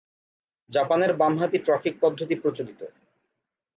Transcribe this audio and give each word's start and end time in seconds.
জাপানের 0.69 1.11
বামহাতি 1.13 1.57
ট্রাফিক 1.57 1.93
পদ্ধতি 2.01 2.35
প্রচলিত। 2.35 2.81